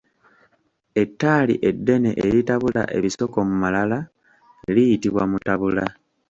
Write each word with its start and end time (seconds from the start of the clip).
Ettaali 1.01 1.55
eddene 1.69 2.11
eritabula 2.25 2.83
ebisoko 2.97 3.37
mu 3.47 3.55
malala 3.61 3.99
liyitibwa 4.73 5.23
mutabula. 5.31 5.85